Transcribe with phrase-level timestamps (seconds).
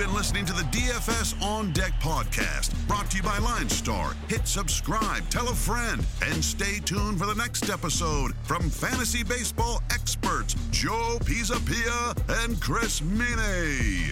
[0.00, 4.14] been listening to the DFS On Deck podcast, brought to you by Line Star.
[4.28, 9.82] Hit subscribe, tell a friend, and stay tuned for the next episode from fantasy baseball
[9.92, 14.10] experts Joe Pisapia and Chris Meaney.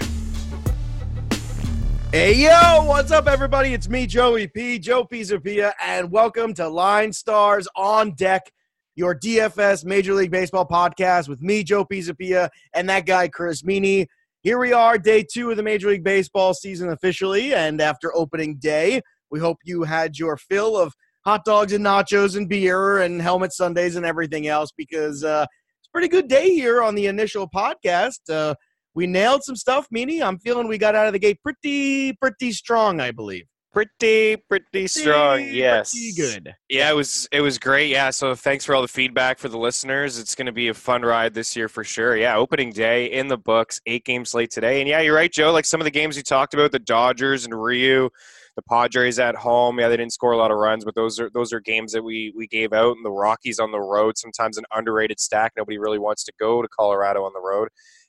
[2.12, 3.72] Hey yo, what's up, everybody?
[3.72, 8.52] It's me, Joey P, Joe Pisapia, and welcome to Line Stars on Deck,
[8.94, 14.06] your DFS Major League Baseball podcast with me, Joe Pisapia, and that guy, Chris Meaney.
[14.44, 18.54] Here we are, day two of the Major League Baseball season officially, and after opening
[18.54, 19.00] day,
[19.32, 23.52] we hope you had your fill of hot dogs and nachos and beer and helmet
[23.52, 25.44] sundaes and everything else because uh,
[25.80, 28.20] it's a pretty good day here on the initial podcast.
[28.30, 28.54] Uh,
[28.94, 30.22] we nailed some stuff, Meaney.
[30.22, 33.46] I'm feeling we got out of the gate pretty, pretty strong, I believe.
[33.72, 35.36] Pretty, pretty strong.
[35.36, 35.92] Pretty, yes.
[35.92, 36.54] pretty good.
[36.70, 37.90] Yeah, it was it was great.
[37.90, 40.18] Yeah, so thanks for all the feedback for the listeners.
[40.18, 42.16] It's going to be a fun ride this year for sure.
[42.16, 44.80] Yeah, opening day in the books, eight games late today.
[44.80, 45.52] And yeah, you're right, Joe.
[45.52, 48.08] Like some of the games you talked about, the Dodgers and Ryu,
[48.56, 49.78] the Padres at home.
[49.78, 52.02] Yeah, they didn't score a lot of runs, but those are those are games that
[52.02, 52.96] we we gave out.
[52.96, 55.52] And the Rockies on the road, sometimes an underrated stack.
[55.58, 57.68] Nobody really wants to go to Colorado on the road.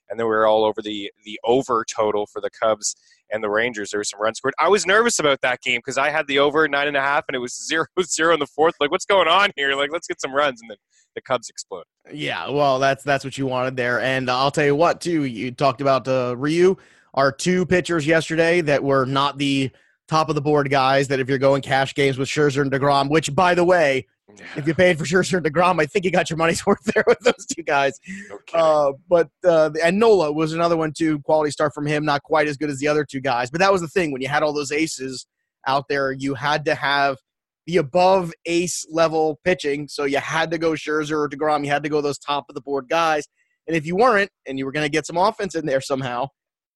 [0.10, 2.96] And then we were all over the the over total for the Cubs
[3.32, 3.92] and the Rangers.
[3.92, 4.54] There was some runs scored.
[4.60, 7.26] I was nervous about that game because I had the over nine and a half,
[7.28, 8.76] and it was zero zero in the fourth.
[8.80, 9.74] Like, what's going on here?
[9.76, 10.78] Like, let's get some runs, and then
[11.16, 11.84] the Cubs explode.
[12.12, 15.24] Yeah, well, that's that's what you wanted there, and I'll tell you what, too.
[15.26, 16.76] You talked about uh, Ryu,
[17.14, 19.72] our two pitchers yesterday that were not the
[20.08, 21.08] top of the board guys.
[21.08, 24.08] That if you're going cash games with Scherzer and Degrom, which by the way,
[24.56, 27.04] if you paid for Scherzer and Degrom, I think you got your money's worth there
[27.08, 28.00] with those two guys.
[28.32, 28.58] Okay.
[28.58, 31.20] Uh, but uh, and Nola was another one too.
[31.20, 33.50] Quality start from him, not quite as good as the other two guys.
[33.50, 35.28] But that was the thing when you had all those aces
[35.68, 37.18] out there, you had to have
[37.66, 39.88] the above ace level pitching.
[39.88, 41.64] So you had to go Scherzer or Degrom.
[41.64, 43.28] You had to go those top of the board guys.
[43.68, 46.30] And if you weren't, and you were going to get some offense in there somehow,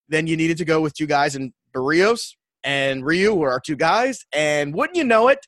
[0.09, 3.75] then you needed to go with two guys and Berrios and Ryu were our two
[3.75, 4.25] guys.
[4.33, 5.39] And wouldn't you know it,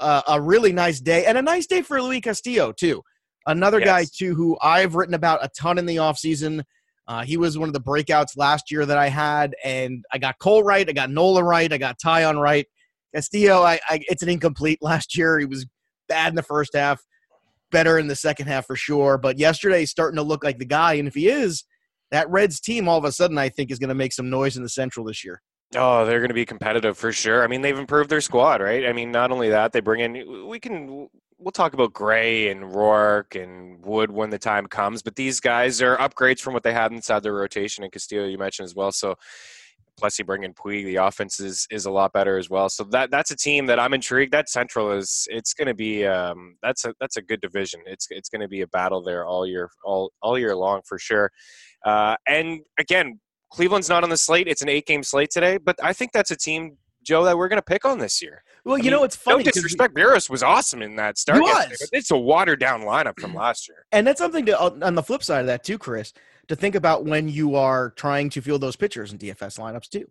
[0.00, 3.02] uh, a really nice day and a nice day for Luis Castillo too.
[3.46, 6.62] Another guy too who I've written about a ton in the offseason.
[7.08, 10.38] Uh, he was one of the breakouts last year that I had, and I got
[10.38, 12.66] Cole right, I got Nola right, I got Taillon right.
[13.14, 15.38] Castillo, I, I it's an incomplete last year.
[15.38, 15.66] He was
[16.08, 17.00] bad in the first half,
[17.72, 19.18] better in the second half for sure.
[19.18, 21.64] But yesterday, he's starting to look like the guy, and if he is,
[22.10, 24.56] that Reds team all of a sudden I think is going to make some noise
[24.56, 25.42] in the Central this year.
[25.76, 27.44] Oh, they're going to be competitive for sure.
[27.44, 28.86] I mean, they've improved their squad, right?
[28.86, 30.48] I mean, not only that, they bring in.
[30.48, 31.08] We can.
[31.38, 35.80] We'll talk about Gray and Roark and Wood when the time comes, but these guys
[35.80, 37.82] are upgrades from what they had inside their rotation.
[37.82, 38.92] And Castillo, you mentioned as well.
[38.92, 39.14] So,
[39.96, 42.68] plus you bring in Puig, the offense is is a lot better as well.
[42.68, 44.32] So that that's a team that I'm intrigued.
[44.32, 47.80] That Central is it's going to be um, that's a that's a good division.
[47.86, 50.98] It's it's going to be a battle there all year all all year long for
[50.98, 51.30] sure.
[51.86, 53.20] Uh, and again,
[53.50, 54.48] Cleveland's not on the slate.
[54.48, 57.48] It's an eight game slate today, but I think that's a team, Joe, that we're
[57.48, 58.42] going to pick on this year.
[58.64, 59.42] Well, I you mean, know, it's funny.
[59.42, 61.38] No disrespect, Berrios was awesome in that start.
[61.38, 61.88] He was.
[61.92, 63.86] it's a watered down lineup from last year.
[63.92, 66.12] And that's something to on on the flip side of that too, Chris,
[66.48, 70.06] to think about when you are trying to field those pitchers in DFS lineups too,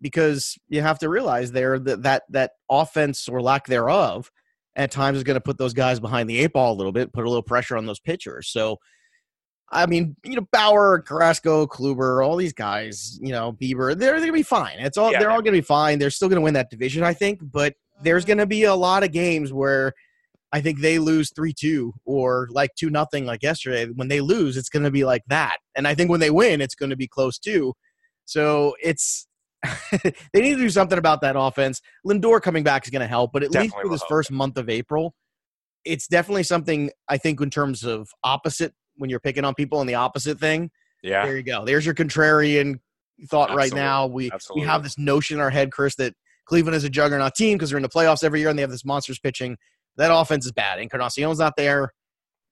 [0.00, 4.30] because you have to realize there that that that offense or lack thereof
[4.76, 7.12] at times is going to put those guys behind the eight ball a little bit,
[7.12, 8.48] put a little pressure on those pitchers.
[8.48, 8.78] So.
[9.72, 14.18] I mean, you know, Bauer, Carrasco, Kluber, all these guys, you know, Bieber, they're, they're
[14.18, 14.78] going to be fine.
[14.78, 15.18] It's all Yeah.
[15.18, 15.98] they're all going to be fine.
[15.98, 17.40] They're still going to win that division, I think.
[17.42, 19.94] But there's going to be a lot of games where
[20.52, 23.86] I think they lose three two or like two nothing like yesterday.
[23.86, 26.60] When they lose, it's going to be like that, and I think when they win,
[26.60, 27.72] it's going to be close too.
[28.26, 29.26] So it's
[30.02, 31.80] they need to do something about that offense.
[32.06, 34.08] Lindor coming back is going to help, but at least for this help.
[34.08, 35.14] first month of April,
[35.84, 39.88] it's definitely something I think in terms of opposite when you're picking on people and
[39.88, 40.70] the opposite thing.
[41.02, 41.24] Yeah.
[41.26, 41.64] There you go.
[41.64, 42.78] There's your contrarian
[43.28, 44.06] thought right now.
[44.06, 44.62] We Absolutely.
[44.62, 46.14] we have this notion in our head, Chris, that
[46.44, 48.70] Cleveland is a juggernaut team because they're in the playoffs every year and they have
[48.70, 49.56] this monsters pitching.
[49.96, 50.78] That offense is bad.
[50.78, 51.92] Encarnacion's not there.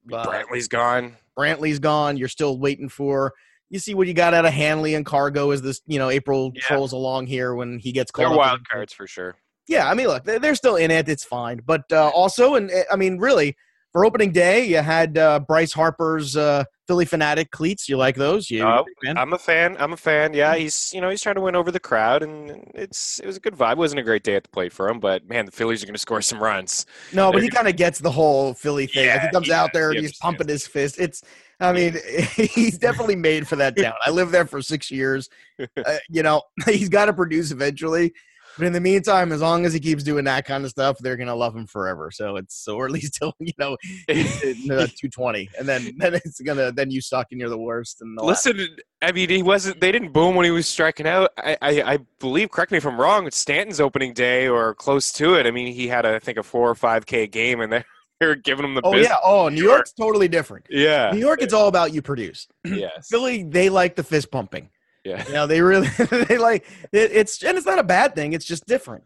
[0.08, 1.16] Brantley's gone.
[1.38, 2.16] Brantley's gone.
[2.16, 3.32] You're still waiting for.
[3.68, 6.50] You see what you got out of Hanley and Cargo as this, you know, April
[6.54, 6.62] Yeah.
[6.62, 8.30] trolls along here when he gets called.
[8.32, 9.36] They're wild cards for sure.
[9.68, 11.08] Yeah, I mean, look, they- they're still in it.
[11.08, 11.60] It's fine.
[11.64, 13.56] But uh, also, and uh, I mean, really,
[13.92, 17.88] for opening day, you had uh, Bryce Harper's uh, Phillie Phanatic cleats.
[17.88, 18.50] You like those?
[18.50, 19.18] You, Oh, fan?
[19.18, 19.76] I'm a fan.
[19.78, 20.32] I'm a fan.
[20.32, 23.36] Yeah, he's you know he's trying to win over the crowd, and it's it was
[23.36, 23.72] a good vibe.
[23.72, 25.86] It wasn't a great day at the plate for him, but man, the Phillies are
[25.86, 26.86] going to score some runs.
[27.12, 29.08] No, but They're he kind of gets the whole Philly thing.
[29.08, 30.98] like he comes he out there He he's pumping his fist.
[31.00, 31.22] It's,
[31.58, 31.96] I mean,
[32.36, 33.94] he's definitely made for that town.
[34.04, 35.28] I lived there for six years.
[35.58, 38.14] Uh, you know, he's got to produce eventually.
[38.58, 41.16] But in the meantime, as long as he keeps doing that kind of stuff, they're
[41.16, 42.10] gonna love him forever.
[42.10, 43.76] So it's so or at least till you know
[44.08, 48.00] two twenty, and then then it's gonna then you suck and you're the worst.
[48.00, 48.82] And listen, that.
[49.02, 49.80] I mean, he wasn't.
[49.80, 51.30] They didn't boom when he was striking out.
[51.38, 52.50] I, I, I believe.
[52.50, 53.26] Correct me if I'm wrong.
[53.26, 55.46] It's Stanton's opening day or close to it.
[55.46, 57.84] I mean, he had a, I think a four or five k game, and
[58.20, 58.82] they're giving him the.
[58.84, 59.08] Oh business.
[59.10, 59.16] yeah.
[59.24, 60.66] Oh, New York's totally different.
[60.68, 61.10] Yeah.
[61.12, 62.46] New York, it's all about you produce.
[62.64, 63.08] Yes.
[63.10, 64.70] Philly, they like the fist pumping.
[65.04, 65.26] Yeah.
[65.26, 65.88] You know, they really
[66.28, 68.32] they like it, it's and it's not a bad thing.
[68.32, 69.04] It's just different.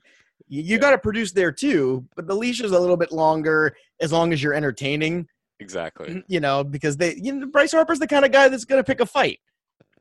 [0.48, 0.78] You, you yeah.
[0.78, 4.32] got to produce there too, but the leash is a little bit longer as long
[4.32, 5.26] as you're entertaining.
[5.60, 6.24] Exactly.
[6.26, 8.84] You know, because they you know Bryce Harper's the kind of guy that's going to
[8.84, 9.38] pick a fight.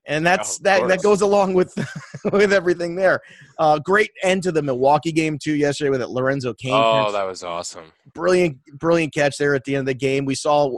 [0.05, 1.73] And that's oh, that that goes along with
[2.31, 3.21] with everything there.
[3.57, 6.73] Uh, great end to the Milwaukee game too yesterday with it Lorenzo Cain.
[6.73, 7.13] Oh, catch.
[7.13, 7.85] that was awesome.
[8.13, 10.25] Brilliant brilliant catch there at the end of the game.
[10.25, 10.75] We saw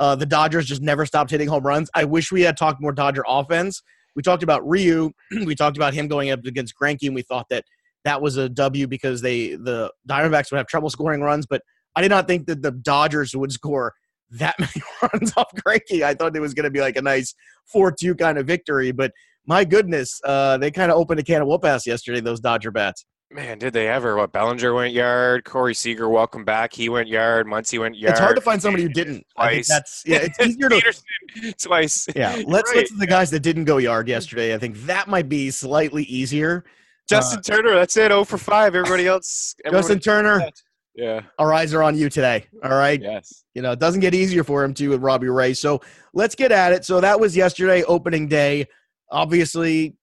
[0.00, 1.90] uh, the Dodgers just never stopped hitting home runs.
[1.94, 3.82] I wish we had talked more Dodger offense
[4.16, 5.12] we talked about Ryu.
[5.44, 7.64] we talked about him going up against Greinke, and we thought that
[8.04, 11.46] that was a W because they the Diamondbacks would have trouble scoring runs.
[11.46, 11.62] But
[11.94, 13.92] I did not think that the Dodgers would score
[14.30, 16.02] that many runs off Greinke.
[16.02, 17.34] I thought it was going to be like a nice
[17.66, 18.90] four-two kind of victory.
[18.90, 19.12] But
[19.46, 22.20] my goodness, uh, they kind of opened a can of whoop ass yesterday.
[22.20, 23.04] Those Dodger bats.
[23.30, 24.16] Man, did they ever?
[24.16, 26.72] What Bellinger went yard, Corey Seager, welcome back.
[26.72, 27.46] He went yard.
[27.46, 28.12] Muncy went yard.
[28.12, 29.26] It's hard to find somebody who didn't.
[29.34, 29.66] Twice.
[29.66, 30.18] that's yeah.
[30.22, 32.06] It's easier to twice.
[32.14, 32.82] Yeah, let's right.
[32.82, 34.54] listen to the guys that didn't go yard yesterday.
[34.54, 36.64] I think that might be slightly easier.
[37.08, 38.12] Justin uh, Turner, that's it.
[38.12, 38.76] Oh for five.
[38.76, 39.54] Everybody else.
[39.70, 40.48] Justin Turner.
[40.98, 41.20] Yeah.
[41.38, 42.46] Our eyes are on you today.
[42.64, 42.98] All right.
[42.98, 43.44] Yes.
[43.54, 45.52] You know, it doesn't get easier for him too with Robbie Ray.
[45.52, 45.82] So
[46.14, 46.86] let's get at it.
[46.86, 48.66] So that was yesterday, opening day.
[49.10, 49.94] Obviously,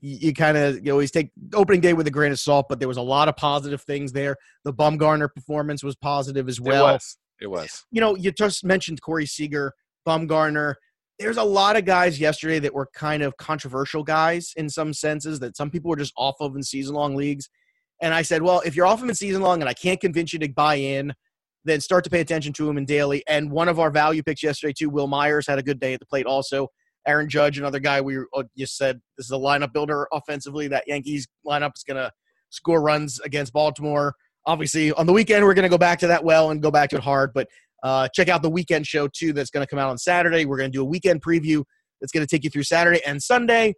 [0.00, 2.88] you, kind of you always take opening day with a grain of salt, but there
[2.88, 4.36] was a lot of positive things there.
[4.64, 6.88] The Bumgarner performance was positive as well.
[6.88, 7.18] It was.
[7.40, 7.84] It was.
[7.90, 9.72] You know, you just mentioned Corey Seager,
[10.06, 10.74] Bumgarner.
[11.18, 15.40] There's a lot of guys yesterday that were kind of controversial guys in some senses
[15.40, 17.48] that some people were just off of in season long leagues.
[18.02, 20.32] And I said, well, if you're off of in season long and I can't convince
[20.34, 21.14] you to buy in,
[21.64, 23.22] then start to pay attention to him in daily.
[23.26, 26.00] And one of our value picks yesterday, too, Wil Myers had a good day at
[26.00, 26.68] the plate also.
[27.06, 30.68] Aaron Judge, another guy we uh, just said this is a lineup builder offensively.
[30.68, 32.10] That Yankees lineup is going to
[32.50, 34.14] score runs against Baltimore.
[34.46, 36.90] Obviously, on the weekend, we're going to go back to that well and go back
[36.90, 37.32] to it hard.
[37.32, 37.48] But
[37.82, 40.44] uh, check out the weekend show, too, that's going to come out on Saturday.
[40.44, 41.64] We're going to do a weekend preview
[42.00, 43.74] that's going to take you through Saturday and Sunday.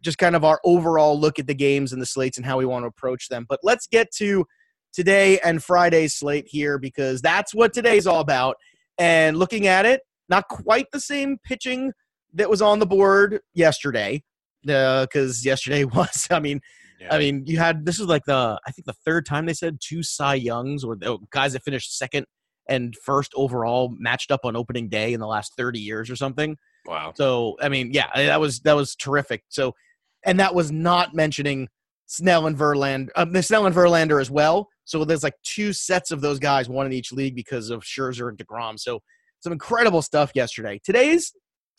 [0.00, 2.66] Just kind of our overall look at the games and the slates and how we
[2.66, 3.46] want to approach them.
[3.48, 4.44] But let's get to
[4.92, 8.56] today and Friday's slate here because that's what today's all about.
[8.98, 11.92] And looking at it, not quite the same pitching
[12.34, 14.22] that was on the board yesterday
[14.62, 16.60] because uh, yesterday was i mean
[17.00, 17.14] yeah.
[17.14, 19.78] i mean you had this is like the i think the third time they said
[19.80, 22.26] two cy youngs or the guys that finished second
[22.68, 26.56] and first overall matched up on opening day in the last 30 years or something.
[26.86, 27.12] Wow.
[27.14, 29.42] So i mean yeah that was that was terrific.
[29.48, 29.74] So
[30.24, 31.68] and that was not mentioning
[32.06, 34.68] snell and verlander um, the snell and verlander as well.
[34.84, 38.28] So there's like two sets of those guys one in each league because of scherzer
[38.28, 38.78] and DeGrom.
[38.78, 39.00] so
[39.40, 40.80] some incredible stuff yesterday.
[40.84, 41.32] Today's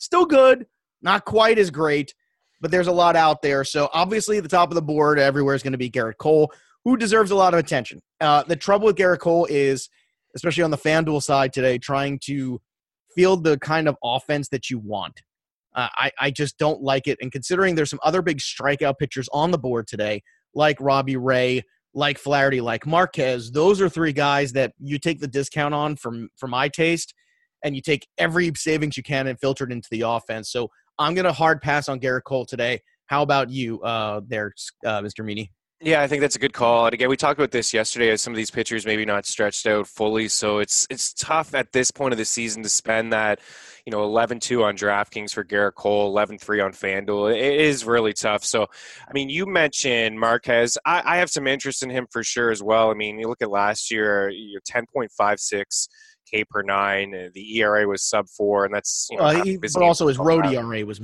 [0.04, 0.66] still good,
[1.02, 2.14] not quite as great,
[2.60, 3.64] but there's a lot out there.
[3.64, 6.52] So obviously, the top of the board everywhere is going to be Gerrit Cole,
[6.84, 8.00] who deserves a lot of attention.
[8.20, 9.88] Uh, the trouble with Gerrit Cole is,
[10.34, 12.60] especially on the FanDuel side today, trying to
[13.14, 15.20] field the kind of offense that you want.
[15.74, 17.18] Uh, I, I just don't like it.
[17.20, 20.22] And considering there's some other big strikeout pitchers on the board today,
[20.54, 21.62] like Robbie Ray,
[21.94, 26.28] like Flaherty, like Marquez, those are three guys that you take the discount on from
[26.36, 27.14] for my taste
[27.64, 30.52] and you take every savings you can and filter it into the offense.
[30.52, 32.80] So I'm going to hard pass on Gerrit Cole today.
[33.06, 34.52] How about you uh, there,
[34.86, 35.24] uh, Mr.
[35.24, 35.50] Meaney?
[35.80, 36.86] Yeah, I think that's a good call.
[36.86, 38.08] And again, we talked about this yesterday.
[38.08, 41.72] As some of these pitchers maybe not stretched out fully, so it's it's tough at
[41.72, 43.40] this point of the season to spend that,
[43.84, 47.36] you know, 11-2 on DraftKings for Gerrit Cole, 11-3 on FanDuel.
[47.36, 48.44] It is really tough.
[48.44, 48.66] So,
[49.06, 50.78] I mean, you mentioned Marquez.
[50.86, 52.90] I, I have some interest in him for sure as well.
[52.90, 55.88] I mean, you look at last year, you're 10.56
[56.30, 57.30] K per nine.
[57.34, 60.46] The ERA was sub four, and that's you know, uh, he, but also his road
[60.46, 61.00] ERA was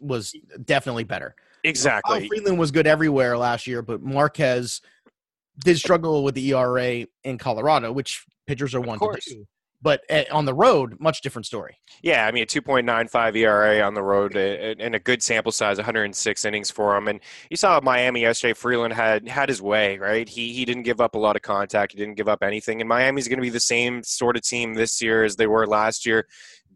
[0.00, 0.34] was
[0.64, 1.34] definitely better.
[1.64, 2.20] Exactly.
[2.20, 4.80] Kyle Freeland was good everywhere last year, but Marquez
[5.58, 9.46] did struggle with the ERA in Colorado, which pitchers are one to do.
[9.80, 11.78] But eh, on the road, much different story.
[12.02, 16.44] Yeah, I mean, a 2.95 ERA on the road and a good sample size, 106
[16.44, 17.06] innings for him.
[17.06, 18.54] And you saw Miami yesterday.
[18.54, 20.28] Freeland had had his way, right?
[20.28, 21.92] He he didn't give up a lot of contact.
[21.92, 22.80] He didn't give up anything.
[22.80, 25.66] And Miami's going to be the same sort of team this year as they were
[25.66, 26.26] last year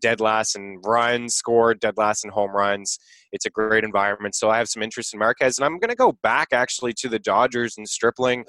[0.03, 2.99] dead last in runs scored, dead last in home runs.
[3.33, 4.35] It's a great environment.
[4.35, 7.09] So I have some interest in Marquez, and I'm going to go back actually to
[7.09, 8.45] the Dodgers and Stripling.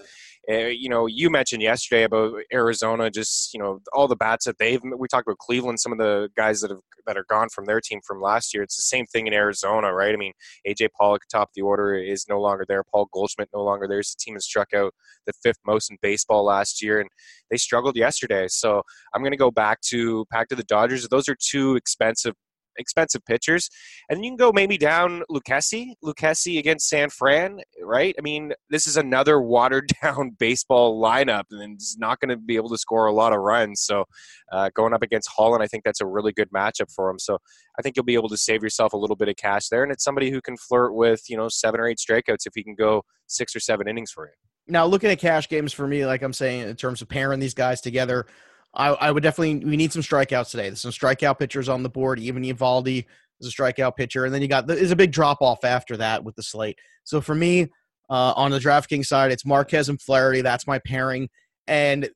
[0.52, 4.58] Uh, you know, you mentioned yesterday about Arizona, just you know all the bats that
[4.58, 4.82] they've.
[4.84, 7.80] We talked about Cleveland, some of the guys that have that are gone from their
[7.80, 8.62] team from last year.
[8.62, 10.13] It's the same thing in Arizona, right?
[10.13, 10.34] I mean,
[10.68, 12.84] AJ Pollock, top of the order, is no longer there.
[12.84, 14.00] Paul Goldschmidt no longer there.
[14.00, 14.94] The team has struck out
[15.25, 17.10] the fifth most in baseball last year, and
[17.50, 18.48] they struggled yesterday.
[18.50, 18.82] So
[19.13, 21.08] I'm going to go back to back to the Dodgers.
[21.08, 22.34] Those are two expensive
[22.77, 23.70] expensive pitchers.
[24.10, 28.15] And you can go maybe down Lucchesi, Lucchesi against San Fran, right?
[28.18, 32.56] I mean, this is another watered down baseball lineup and it's not going to be
[32.56, 33.82] able to score a lot of runs.
[33.82, 34.06] So
[34.51, 37.20] uh, going up against Holland, I think that's a really good matchup for him.
[37.20, 37.38] So
[37.77, 39.84] I think you'll be able to save yourself a little bit of cash there.
[39.84, 42.63] And it's somebody who can flirt with, you know, seven or eight strikeouts if he
[42.63, 44.34] can go six or seven innings for you.
[44.68, 47.53] Now, looking at cash games for me, like I'm saying, in terms of pairing these
[47.53, 48.25] guys together,
[48.74, 50.63] I, I would definitely we need some strikeouts today.
[50.63, 52.20] There's some strikeout pitchers on the board.
[52.20, 53.06] Even Eovaldi
[53.39, 56.24] is a strikeout pitcher, and then you got there's a big drop off after that
[56.24, 56.80] with the slate.
[57.03, 57.70] So for me,
[58.10, 60.42] uh, on the DraftKings side, it's Marquez and Flaherty.
[60.42, 61.30] That's my pairing,
[61.68, 62.10] and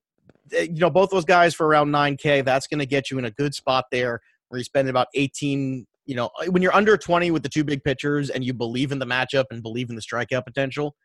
[0.53, 2.43] eh, you know both those guys for around 9K.
[2.43, 5.85] That's going to get you in a good spot there where you spend about 18.
[6.05, 8.99] You know, when you're under 20 with the two big pitchers and you believe in
[8.99, 10.95] the matchup and believe in the strikeout potential,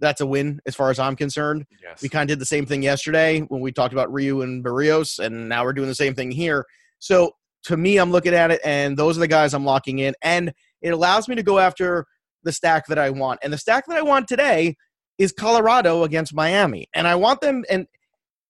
[0.00, 1.66] that's a win as far as I'm concerned.
[1.82, 2.02] Yes.
[2.02, 5.18] We kind of did the same thing yesterday when we talked about Ryu and Berrios,
[5.18, 6.64] and now we're doing the same thing here.
[6.98, 7.32] So
[7.64, 10.52] to me, I'm looking at it, and those are the guys I'm locking in, and
[10.82, 12.06] it allows me to go after
[12.44, 13.40] the stack that I want.
[13.42, 14.76] And the stack that I want today
[15.18, 17.86] is Colorado against Miami, and I want them and.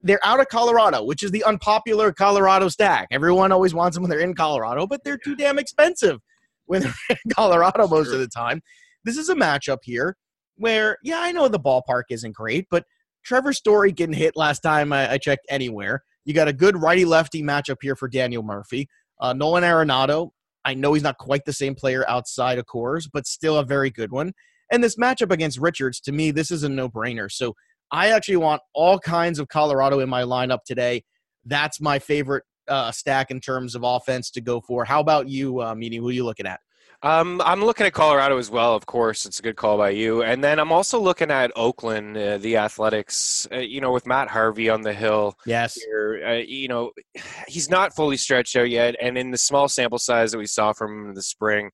[0.00, 3.08] They're out of Colorado, which is the unpopular Colorado stack.
[3.10, 6.20] Everyone always wants them when they're in Colorado, but they're too damn expensive
[6.66, 8.62] when they're in Colorado most of the time.
[9.04, 10.16] This is a matchup here
[10.58, 12.84] where, yeah, I know the ballpark isn't great, but
[13.24, 16.02] Trevor Story getting hit last time I, I checked anywhere.
[16.24, 18.88] You got a good righty lefty matchup here for Daniel Murphy.
[19.20, 20.30] Uh, Nolan Arenado,
[20.64, 23.90] I know he's not quite the same player outside of Coors, but still a very
[23.90, 24.32] good one.
[24.70, 27.30] And this matchup against Richards, to me, this is a no brainer.
[27.32, 27.54] So
[27.90, 31.04] I actually want all kinds of Colorado in my lineup today.
[31.46, 34.84] That's my favorite uh, stack in terms of offense to go for.
[34.84, 35.74] How about you, uh?
[35.74, 36.60] Who are you looking at?
[37.02, 38.74] Um, I'm looking at Colorado as well.
[38.74, 40.22] Of course, it's a good call by you.
[40.22, 43.46] And then I'm also looking at Oakland, uh, the Athletics.
[43.52, 45.34] Uh, you know, with Matt Harvey on the hill.
[45.46, 45.74] Yes.
[45.74, 46.90] Here, uh, you know,
[47.48, 50.72] he's not fully stretched out yet, and in the small sample size that we saw
[50.72, 51.70] from him in the spring,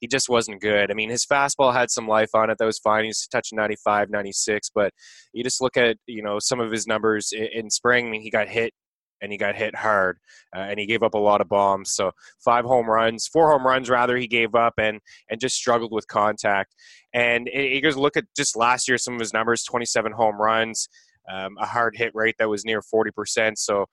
[0.00, 0.92] he just wasn't good.
[0.92, 2.58] I mean, his fastball had some life on it.
[2.58, 3.04] That was fine.
[3.04, 4.70] He's touching 95, 96.
[4.72, 4.92] But
[5.32, 8.06] you just look at, you know, some of his numbers in, in spring.
[8.06, 8.72] I mean, he got hit
[9.20, 10.18] and he got hit hard
[10.54, 11.92] uh, and he gave up a lot of bombs.
[11.92, 12.12] So
[12.44, 16.06] five home runs four home runs rather he gave up and and just struggled with
[16.08, 16.74] contact.
[17.14, 20.88] And you guys look at just last year some of his numbers 27 home runs
[21.30, 23.86] um, a hard hit rate that was near 40% so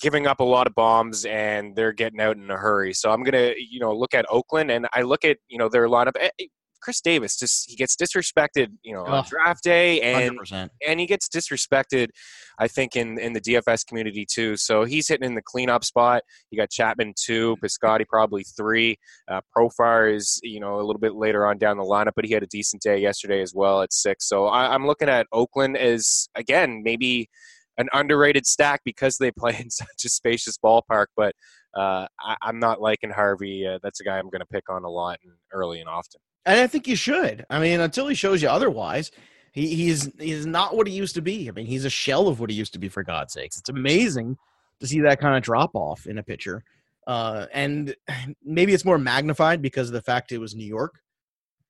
[0.00, 2.92] giving up a lot of bombs and they're getting out in a hurry.
[2.92, 5.88] So i'm gonna you know look at oakland and i look at you know their
[5.88, 6.16] lineup.
[6.18, 6.46] Eh,
[6.84, 10.68] Khris Davis just he gets disrespected, you know, on draft day, and 100%.
[10.86, 12.08] and he gets disrespected,
[12.58, 14.56] I think in in the DFS community too.
[14.56, 16.22] So he's hitting in the cleanup spot.
[16.50, 18.98] You got Chapman two, Piscotty probably three.
[19.28, 22.34] Uh, Profar is you know a little bit later on down the lineup, but he
[22.34, 24.28] had a decent day yesterday as well at six.
[24.28, 27.30] So I, I'm looking at Oakland as again maybe
[27.78, 31.34] an underrated stack because they play in such a spacious ballpark, but.
[31.76, 33.66] Uh, I, am not liking Harvey.
[33.66, 36.20] Uh, that's a guy I'm going to pick on a lot and early and often.
[36.46, 37.44] And I think you should.
[37.48, 39.10] I mean, until he shows you otherwise,
[39.52, 41.48] he, he's he's not what he used to be.
[41.48, 42.88] I mean, he's a shell of what he used to be.
[42.88, 44.36] For God's sakes, it's amazing
[44.80, 46.64] to see that kind of drop off in a pitcher.
[47.06, 47.94] Uh, and
[48.42, 51.00] maybe it's more magnified because of the fact it was New York.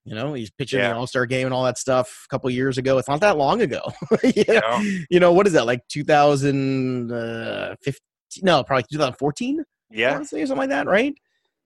[0.04, 0.90] You know, he's pitching yeah.
[0.90, 2.98] the All Star game and all that stuff a couple years ago.
[2.98, 3.80] It's not that long ago.
[4.22, 7.10] you, know, you know, what is that like 2015?
[7.10, 7.74] Uh,
[8.42, 9.64] no, probably 2014.
[9.90, 11.14] Yeah, something like that, right?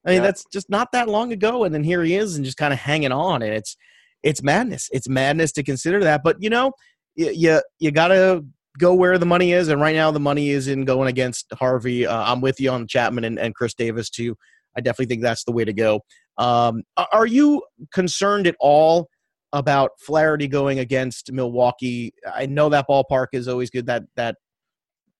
[0.07, 0.23] I mean, yeah.
[0.23, 2.78] that's just not that long ago, and then here he is, and just kind of
[2.78, 3.76] hanging on, and it's
[4.23, 4.88] it's madness.
[4.93, 6.73] It's madness to consider that, but you know,
[7.14, 8.45] you you, you got to
[8.78, 12.07] go where the money is, and right now the money is in going against Harvey.
[12.07, 14.37] Uh, I'm with you on Chapman and, and Khris Davis too.
[14.76, 16.00] I definitely think that's the way to go.
[16.37, 17.62] Um, are you
[17.93, 19.09] concerned at all
[19.52, 22.14] about Flaherty going against Milwaukee?
[22.33, 23.87] I know that ballpark is always good.
[23.87, 24.37] That that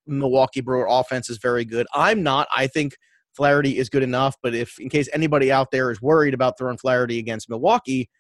[0.07, 1.87] Milwaukee Brewer offense is very good.
[1.95, 2.47] I'm not.
[2.55, 2.97] I think
[3.39, 4.37] Flaherty is good enough.
[4.43, 8.11] But if, in case anybody out there is worried about throwing Flaherty against Milwaukee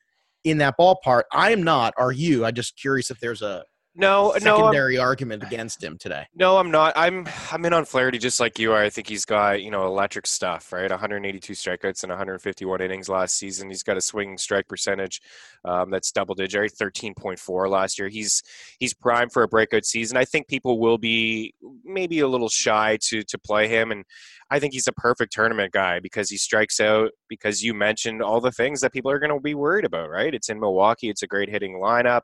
[0.44, 1.92] in that ballpark, I am not.
[1.98, 2.44] Are you?
[2.44, 3.64] I'm just curious if there's a
[3.94, 6.24] no, no, secondary argument against him today.
[6.34, 6.92] no, I'm not.
[6.96, 8.82] I'm I'm in on Flaherty just like you are.
[8.82, 10.88] I think he's got you know electric stuff, right?
[10.88, 13.68] 182 strikeouts and 151 innings last season.
[13.68, 15.20] He's got a swinging strike percentage
[15.64, 16.72] um, that's double digit, right?
[16.72, 18.08] 13.4 last year.
[18.08, 18.42] He's
[18.78, 20.16] he's primed for a breakout season.
[20.16, 21.54] I think people will be
[21.84, 24.04] maybe a little shy to to play him, and
[24.50, 27.10] I think he's a perfect tournament guy because he strikes out.
[27.28, 30.34] Because you mentioned all the things that people are going to be worried about, right?
[30.34, 31.10] It's in Milwaukee.
[31.10, 32.22] It's a great hitting lineup.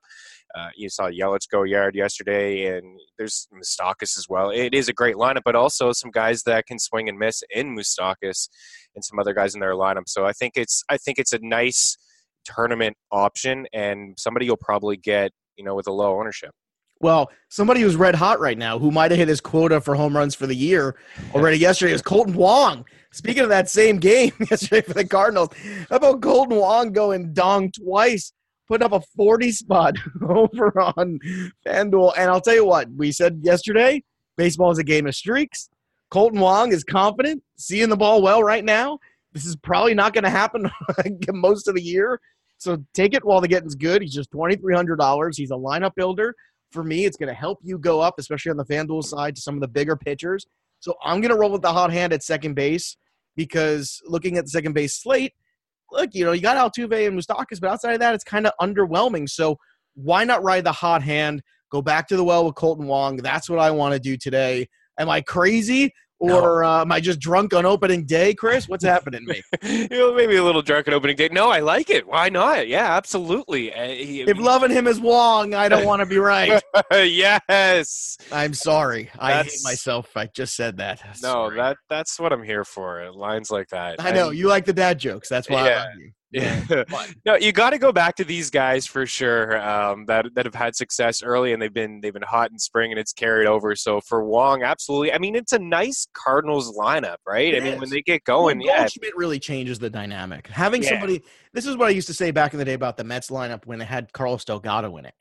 [0.56, 4.50] Uh, you saw Yelich go yard yesterday, and there's Moustakas as well.
[4.50, 7.76] It is a great lineup, but also some guys that can swing and miss in
[7.76, 8.48] Moustakas,
[8.94, 10.04] and some other guys in their lineup.
[10.06, 11.96] So I think it's I think it's a nice
[12.44, 16.50] tournament option, and somebody you'll probably get you know with a low ownership.
[17.00, 20.16] Well, somebody who's red hot right now, who might have hit his quota for home
[20.16, 20.96] runs for the year
[21.34, 22.86] already yesterday, is Kolten Wong.
[23.12, 25.50] Speaking of that same game yesterday for the Cardinals,
[25.90, 28.32] how about Kolten Wong going dong twice,
[28.68, 31.18] putting up a 40 spot over on
[31.66, 32.14] FanDuel?
[32.16, 34.02] And I'll tell you what, we said yesterday
[34.36, 35.68] baseball is a game of streaks.
[36.12, 38.98] Kolten Wong is confident, seeing the ball well right now.
[39.32, 40.70] This is probably not going to happen
[41.32, 42.20] most of the year.
[42.58, 44.02] So take it while the getting's good.
[44.02, 45.36] He's just $2,300.
[45.36, 46.34] He's a lineup builder
[46.74, 49.40] for me, it's going to help you go up, especially on the FanDuel side, to
[49.40, 50.44] some of the bigger pitchers.
[50.80, 52.96] So I'm going to roll with the hot hand at second base
[53.36, 55.32] because looking at the second base slate,
[55.94, 58.52] look, you know, you got Altuve and Moustakas, but outside of that, it's kind of
[58.60, 59.28] underwhelming.
[59.28, 59.56] So
[59.94, 61.42] why not ride the hot hand?
[61.70, 63.16] Go back to the well with Kolten Wong.
[63.16, 64.68] That's what I want to do today.
[64.98, 65.92] Am I crazy?
[66.20, 68.68] Or uh, am I just drunk on opening day, Chris?
[68.68, 69.42] What's happening to me?
[69.90, 71.28] you know, maybe a little drunk on opening day.
[71.30, 72.06] No, I like it.
[72.06, 72.66] Why not?
[72.68, 73.74] Yeah, absolutely.
[73.74, 76.62] Uh, he- If loving him is wrong, I don't want to be right.
[76.92, 78.16] yes.
[78.32, 79.10] I'm sorry.
[79.18, 80.16] I hate myself.
[80.16, 81.02] I just said that.
[81.22, 83.10] No, that that's what I'm here for.
[83.12, 83.96] Lines like that.
[83.98, 85.28] I know And- you like the dad jokes.
[85.28, 85.78] That's why I Yeah.
[85.80, 86.10] love you.
[86.34, 86.84] Yeah.
[87.24, 89.58] No, you got to go back to these guys for sure.
[89.66, 92.90] Um, that that have had success early, and they've been they've been hot in spring,
[92.90, 93.74] and it's carried over.
[93.76, 95.12] So for Wong, absolutely.
[95.12, 97.54] I mean, it's a nice Cardinals lineup, right?
[97.54, 97.80] It I mean, is.
[97.80, 100.48] when they get Well, going, yeah, Goldschmidt really changes the dynamic.
[100.48, 100.90] Having Yeah.
[100.90, 101.22] somebody,
[101.52, 103.64] this is what I used to say back in the day about the Mets lineup
[103.66, 105.14] when they had Carlos Delgado in it.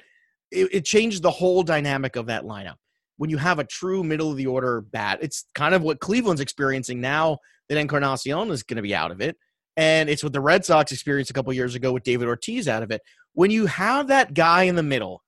[0.52, 2.76] It, it changed the whole dynamic of that lineup.
[3.18, 6.42] When you have a true middle of the order bat, it's kind of what Cleveland's
[6.42, 7.38] experiencing now
[7.70, 9.38] that Encarnacion is going to be out of it.
[9.76, 12.84] And it's what the Red Sox experienced a couple years ago with David Ortiz out
[12.84, 13.02] of it.
[13.34, 15.24] When you have that guy in the middle,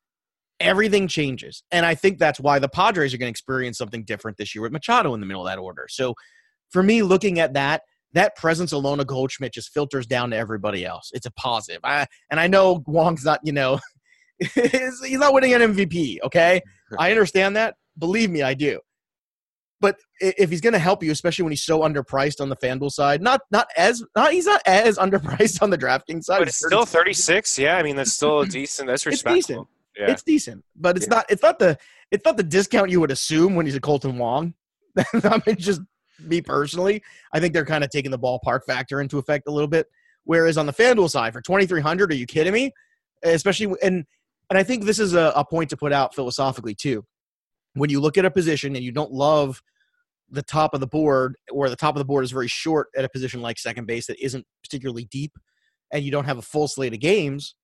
[0.59, 1.63] everything changes.
[1.71, 4.61] And I think that's why the Padres are going to experience something different this year
[4.61, 5.87] with Machado in the middle of that order.
[5.89, 6.13] So
[6.69, 7.81] for me, looking at that,
[8.13, 11.11] that presence alone of Goldschmidt just filters down to everybody else.
[11.13, 11.81] It's a positive.
[11.83, 13.79] I, and I know Wong's not, you know,
[14.39, 16.61] he's he's not winning an MVP, okay?
[16.97, 17.75] I understand that.
[17.97, 18.79] Believe me, I do.
[19.85, 22.91] But if he's going to help you, especially when he's so underpriced on the FanDuel
[22.91, 26.39] side, not not as not he's not as underpriced on the DraftKings side.
[26.39, 27.25] but it's still 36.
[27.27, 27.59] 36.
[27.59, 28.87] Yeah, I mean that's still decent.
[28.87, 29.37] That's respectable.
[29.37, 29.67] It's decent.
[29.95, 30.11] Yeah.
[30.11, 31.17] It's decent, but it's Yeah.
[31.17, 31.25] not.
[31.29, 31.77] It's not the.
[32.09, 34.55] It's not the discount you would assume when he's a Kolten Wong.
[34.97, 35.81] I mean, just
[36.19, 39.67] me personally, I think they're kind of taking the ballpark factor into effect a little
[39.67, 39.85] bit.
[40.23, 42.71] Whereas on the FanDuel side, for twenty three hundred, are you kidding me?
[43.21, 44.03] Especially and
[44.49, 47.05] and I think this is a, a point to put out philosophically too.
[47.75, 49.61] When you look at a position and you don't love
[50.29, 53.05] the top of the board, or the top of the board is very short at
[53.05, 55.33] a position like second base that isn't particularly deep,
[55.91, 57.55] and you don't have a full slate of games,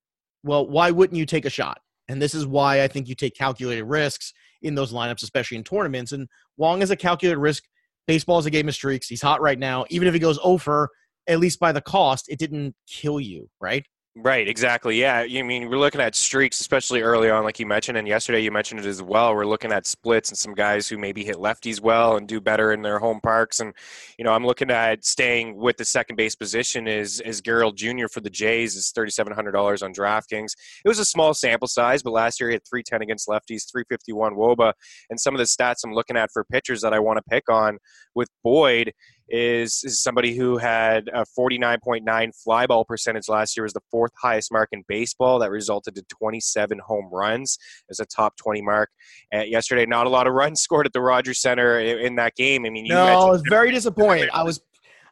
[0.44, 1.80] well, why wouldn't you take a shot?
[2.08, 5.64] And this is why I think you take calculated risks in those lineups, especially in
[5.64, 6.12] tournaments.
[6.12, 7.64] And Wong is a calculated risk.
[8.08, 9.08] Baseball is a game of streaks.
[9.08, 9.86] He's hot right now.
[9.90, 10.90] Even if he goes over,
[11.28, 13.86] at least by the cost, it didn't kill you, right?
[14.14, 15.00] Right, exactly.
[15.00, 18.42] Yeah, you mean we're looking at streaks, especially early on, like you mentioned, and yesterday
[18.42, 19.34] you mentioned it as well.
[19.34, 22.74] We're looking at splits and some guys who maybe hit lefties well and do better
[22.74, 23.62] in their home parks.
[23.62, 23.74] And
[24.18, 28.10] you know, I'm looking at staying with the second base position is is Gurriel Jr.
[28.10, 30.52] for the Jays is thirty seven hundred dollars on DraftKings.
[30.84, 33.64] It was a small sample size, but last year he had three ten against lefties,
[33.72, 34.74] three fifty one WOBA,
[35.10, 37.50] and some of the stats I'm looking at for pitchers that I want to pick
[37.50, 37.78] on
[38.14, 38.92] with Boyd
[39.32, 44.12] is, is somebody who had a 49.9 fly ball percentage last year was the fourth
[44.22, 47.58] highest mark in baseball that resulted to 27 home runs
[47.90, 48.90] as a top 20 mark
[49.34, 52.36] uh, yesterday not a lot of runs scored at the Rogers Center in, in that
[52.36, 54.30] game I mean you no, I was very disappointed.
[54.34, 54.62] I was,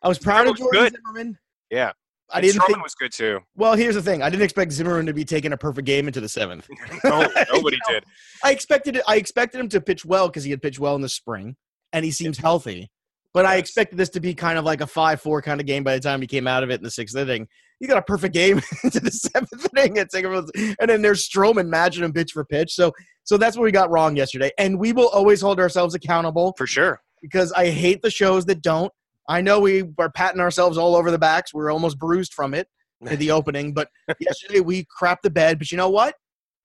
[0.03, 1.01] I was proud of Zimmermann Jordan good.
[1.05, 1.38] Zimmermann.
[1.71, 1.91] Yeah.
[2.32, 2.84] I and didn't Stroman think.
[2.84, 4.21] was good too Well, here's the thing.
[4.21, 6.67] I didn't expect Zimmermann to be taking a perfect game into the seventh.
[7.03, 7.21] no,
[7.53, 8.03] nobody You know, did
[8.43, 9.03] I expected it.
[9.08, 11.55] I expected him to pitch well because he had pitched well in the spring,
[11.93, 12.89] and he seems healthy.
[13.33, 15.93] But I expected this to be kind of like a five-four kind of game by
[15.93, 17.47] the time he came out of it in the sixth inning.
[17.79, 20.09] You got a perfect game into the seventh inning, and,
[20.79, 22.73] and then there's Stroman matching him pitch for pitch.
[22.73, 22.91] So,
[23.23, 24.51] so that's what we got wrong yesterday.
[24.57, 28.61] And we will always hold ourselves accountable for sure because I hate the shows that
[28.61, 28.91] don't.
[29.27, 31.53] I know we are patting ourselves all over the backs.
[31.53, 32.67] We're almost bruised from it
[33.01, 33.89] in the opening, but
[34.19, 35.59] yesterday we crapped the bed.
[35.59, 36.15] But you know what?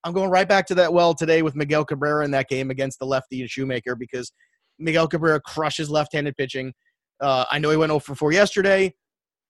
[0.03, 2.99] I'm going right back to that well today with Miguel Cabrera in that game against
[2.99, 4.31] the lefty and Shoemaker because
[4.79, 6.73] Miguel Cabrera crushes left-handed pitching.
[7.21, 8.93] Uh, I know he went 0 for 4 yesterday.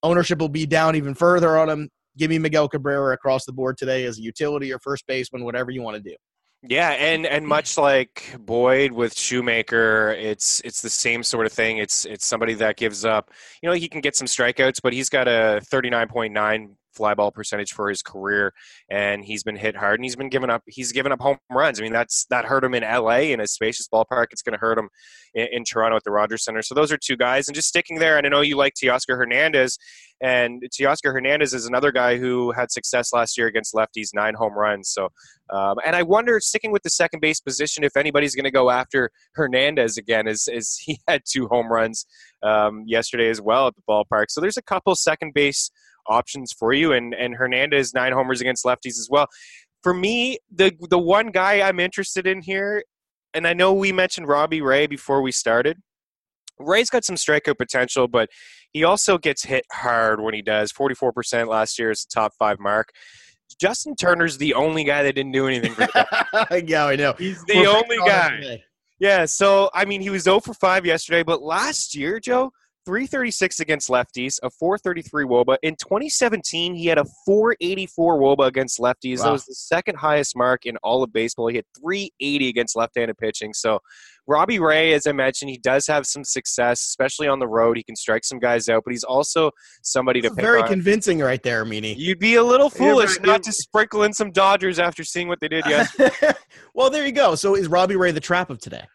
[0.03, 1.89] Ownership will be down even further on him.
[2.17, 5.71] Give me Miguel Cabrera across the board today as a utility or first baseman, whatever
[5.71, 6.15] you want to do.
[6.67, 11.77] Yeah, and and much like Boyd with Shoemaker, it's it's the same sort of thing.
[11.77, 13.29] It's it's somebody that gives up.
[13.61, 17.89] You know, he can get some strikeouts, but he's got a 39.9 flyball percentage for
[17.89, 18.53] his career,
[18.89, 20.63] and he's been hit hard, and he's been given up.
[20.67, 21.79] He's given up home runs.
[21.79, 23.31] I mean, that's that hurt him in L.A.
[23.31, 24.27] in a spacious ballpark.
[24.31, 24.89] It's going to hurt him
[25.33, 26.61] in, in, Toronto at the Rogers Center.
[26.61, 28.17] So those are two guys, and just sticking there.
[28.17, 29.77] And I know you like Teoscar Hernandez,
[30.21, 34.53] and Teoscar Hernandez is another guy who had success last year against lefties, nine home
[34.53, 34.89] runs.
[34.89, 35.09] So,
[35.49, 38.69] um, and I wonder, sticking with the second base position, if anybody's going to go
[38.69, 42.05] after Hernandez again, as as he had two home runs
[42.43, 44.25] um, yesterday as well at the ballpark.
[44.29, 45.69] So there's a couple second base
[46.07, 46.93] options for you.
[46.93, 49.27] And and Hernandez nine homers against lefties as well.
[49.83, 52.83] For me, the the one guy I'm interested in here,
[53.33, 55.77] and I know we mentioned Robbie Ray before we started.
[56.57, 58.29] Ray's got some strikeout potential, but
[58.71, 60.71] he also gets hit hard when he does.
[60.71, 62.89] 44% last year is the top five mark.
[63.59, 65.75] Justin Turner's the only guy that didn't do anything.
[66.67, 67.13] yeah, I know.
[67.17, 68.63] He's the We're only guy.
[68.99, 72.51] Yeah, so I mean, he was 0 for 5 yesterday, but last year, Joe,
[72.85, 75.57] 336 against lefties, a 433 Woba.
[75.63, 79.19] In 2017, he had a 484 Woba against lefties.
[79.19, 79.25] Wow.
[79.25, 81.47] That was the second highest mark in all of baseball.
[81.47, 83.53] He had 380 against left-handed pitching.
[83.53, 83.79] So
[84.27, 87.77] Robbie Ray, as I mentioned, he does have some success, especially on the road.
[87.77, 89.51] He can strike some guys out, but he's also
[89.83, 90.67] somebody That's to very on.
[90.67, 91.95] convincing right there, Meaney.
[91.97, 95.47] You'd be a little foolish not to sprinkle in some Dodgers after seeing what they
[95.47, 96.33] did yesterday.
[96.73, 97.35] well, there you go.
[97.35, 98.85] So is Robbie Ray the trap of today?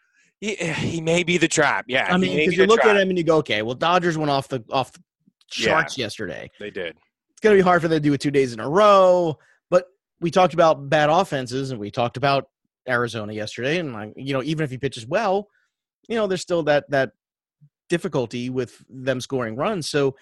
[0.41, 1.85] He, he may be the trap.
[1.87, 2.95] Yeah, I mean, because you look trap.
[2.95, 4.99] at him and you go, okay, well, Dodgers went off the off the
[5.49, 6.49] charts yeah, yesterday.
[6.59, 6.97] They did.
[7.29, 9.37] It's gonna be hard for them to do it two days in a row.
[9.69, 9.85] But
[10.19, 12.49] we talked about bad offenses, and we talked about
[12.89, 15.47] Arizona yesterday, and like you know, even if he pitches well,
[16.09, 17.11] you know, there's still that that
[17.87, 19.87] difficulty with them scoring runs.
[19.89, 20.15] So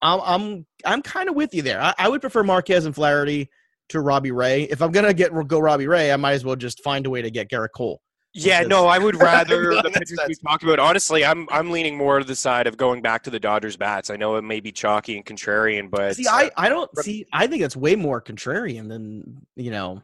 [0.00, 1.80] I'm I'm I'm kind of with you there.
[1.80, 3.50] I, I, would prefer Marquez and Flaherty
[3.88, 4.64] to Robbie Ray.
[4.64, 7.22] If I'm gonna get go Robbie Ray, I might as well just find a way
[7.22, 8.00] to get Gerrit Cole.
[8.36, 10.78] Yeah, no, I would rather the pitchers we talked about.
[10.78, 14.10] Honestly, I'm I'm leaning more to the side of going back to the Dodgers bats.
[14.10, 17.26] I know it may be chalky and contrarian, but see, I, I don't see.
[17.32, 20.02] I think it's way more contrarian than you know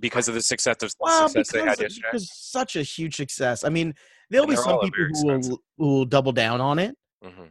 [0.00, 2.08] because of the success of well, success they had yesterday.
[2.12, 3.64] Because such a huge success.
[3.64, 3.94] I mean,
[4.30, 7.46] there'll be some people who will, who will double down on it, mm-hmm.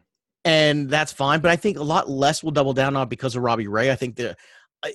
[0.46, 1.42] and that's fine.
[1.42, 3.92] But I think a lot less will double down on it because of Robbie Ray.
[3.92, 4.38] I think the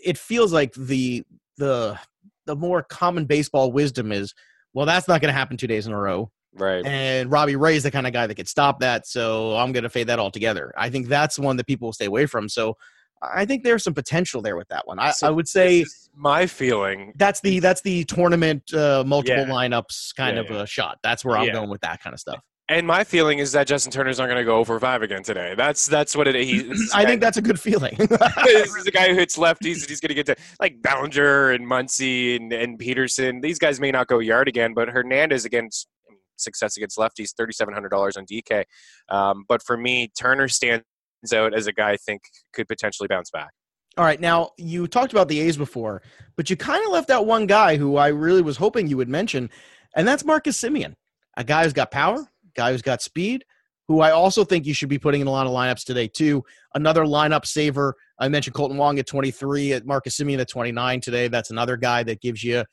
[0.03, 1.23] it feels like the
[1.59, 1.99] the
[2.47, 4.33] the more common baseball wisdom is
[4.75, 6.31] well, that's not going to happen two days in a row.
[6.55, 6.85] Right.
[6.85, 9.07] And Robbie Ray is the kind of guy that could stop that.
[9.07, 10.73] So I'm going to fade that altogether.
[10.77, 12.49] I think that's one that people will stay away from.
[12.49, 12.77] So
[13.23, 14.99] I think there's some potential there with that one.
[14.99, 17.13] I, so I would say my feeling.
[17.17, 19.53] That's the that's the tournament uh, multiple yeah.
[19.53, 20.63] lineups kind yeah, of yeah.
[20.63, 20.99] a shot.
[21.03, 22.41] That's where I'm going with that kind of stuff.
[22.71, 25.55] And my feeling is that Justin Turner's not going to go over five again today.
[25.57, 26.93] That's that's what it is.
[26.95, 27.95] I think that's a good feeling.
[28.45, 31.53] this is a guy who hits lefties, and he's going to get to like Bellinger
[31.53, 33.41] and Muncy and, and Pederson.
[33.41, 35.89] These guys may not go yard again, but Hernandez against
[36.37, 38.65] success against lefties, thirty seven hundred dollars on DK.
[39.09, 40.85] Um, but for me, Turner stands
[41.33, 43.51] out as a guy I think could potentially bounce back.
[43.97, 46.03] All right, now you talked about the A's before,
[46.37, 49.09] but you kind of left out one guy who I really was hoping you would
[49.09, 49.51] mention,
[49.97, 50.95] and that's Marcus Semien,
[51.37, 53.45] a guy who's got power, guy who's got speed,
[53.87, 56.45] who I also think you should be putting in a lot of lineups today, too.
[56.75, 57.95] Another lineup saver.
[58.19, 61.29] I mentioned Kolten Wong at 23, at Marcus Semien at 29 today.
[61.29, 62.65] That's another guy that gives you,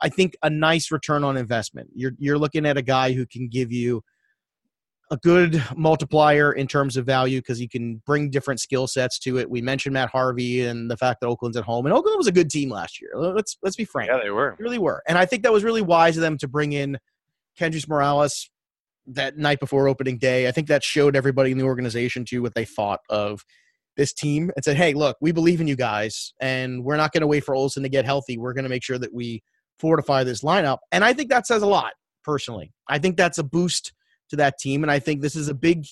[0.00, 1.88] I think, a nice return on investment.
[1.94, 4.02] You're, you're looking at a guy who can give you
[5.10, 9.38] a good multiplier in terms of value because he can bring different skill sets to
[9.38, 9.50] it.
[9.50, 12.32] We mentioned Matt Harvey and the fact that Oakland's at home, and Oakland was a
[12.32, 13.10] good team last year.
[13.16, 14.08] Let's let's be frank.
[14.08, 14.54] Yeah, they were.
[14.56, 16.96] They really were, and I think that was really wise of them to bring in
[17.58, 18.48] Kendrys Morales
[19.06, 20.48] that night before opening day.
[20.48, 23.44] I think that showed everybody in the organization too what they thought of
[23.96, 27.22] this team and said, "Hey, look, we believe in you guys, and we're not going
[27.22, 28.38] to wait for Olson to get healthy.
[28.38, 29.42] We're going to make sure that we
[29.78, 31.92] fortify this lineup." And I think that says a lot,
[32.24, 32.72] personally.
[32.88, 33.92] I think that's a boost
[34.30, 35.86] to that team, and I think this is a big,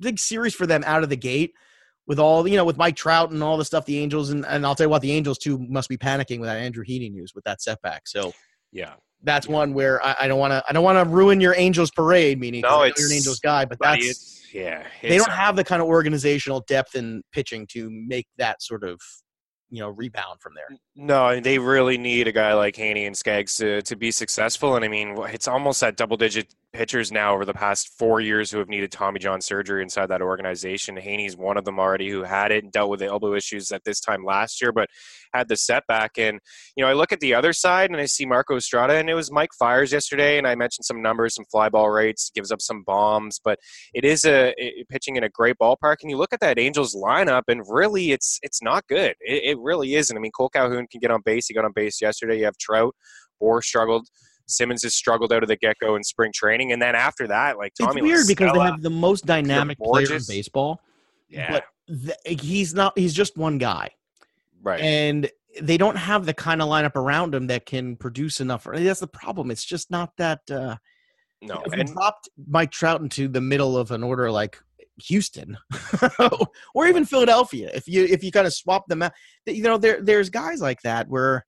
[0.00, 1.52] big series for them out of the gate
[2.06, 4.64] with all you know with Mike Trout and all the stuff the Angels and, and
[4.64, 7.32] I'll tell you what the Angels too must be panicking with that Andrew Heaney news
[7.34, 8.06] with that setback.
[8.06, 8.32] So
[8.72, 8.94] yeah,
[9.26, 11.90] that's one where I, I don't want to I don't want to ruin your Angels
[11.90, 15.56] parade, meaning no, it's, you're an Angels guy, but that's yeah, they don't um have
[15.56, 18.98] the kind of organizational depth and pitching to make that sort of
[19.68, 20.78] you know rebound from there.
[20.94, 24.76] No, they really need a guy like Heaney and Skaggs to to be successful.
[24.76, 28.50] And I mean, it's almost that double digit pitchers now over the past four years
[28.50, 30.94] who have needed Tommy John surgery inside that organization.
[30.94, 33.82] Heaney's one of them already who had it and dealt with the elbow issues at
[33.84, 34.90] this time last year, but
[35.32, 36.18] had the setback.
[36.18, 36.38] And,
[36.76, 39.14] you know, I look at the other side and I see Marco Estrada, and it
[39.14, 42.60] was Mike Fiers yesterday, and I mentioned some numbers, some fly ball rates, gives up
[42.60, 43.58] some bombs, but
[43.94, 45.96] it is a it, pitching in a great ballpark.
[46.02, 49.14] And you look at that Angels lineup, and really it's it's not good.
[49.20, 50.14] It, it really isn't.
[50.14, 51.46] I mean, Cole Calhoun can get on base.
[51.46, 52.38] He got on base yesterday.
[52.38, 52.94] You have Trout,
[53.40, 54.06] or struggled.
[54.46, 57.58] Simmons has struggled out of the get go in spring training, and then after that,
[57.58, 60.80] like Tommy, it's weird because they have the most dynamic player in baseball,
[61.28, 62.96] yeah, but th- he's not.
[62.98, 63.90] He's just one guy,
[64.62, 64.80] right.
[64.80, 65.30] and
[65.60, 68.66] they don't have the kind of lineup around him that can produce enough.
[68.72, 69.50] That's the problem.
[69.50, 70.40] It's just not that.
[70.50, 70.76] Uh,
[71.42, 74.58] no, if and dropped Mike Trout into the middle of an order like
[75.04, 75.58] Houston
[76.74, 79.12] or even Philadelphia, if you if you kind of swap them out,
[79.44, 81.44] you know there there's guys like that where